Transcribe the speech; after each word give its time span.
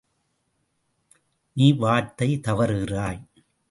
நீ 1.57 1.67
வார்த்தை 1.71 2.29
தவறுகிறாய்! 2.47 3.21